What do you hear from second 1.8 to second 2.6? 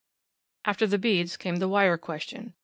question.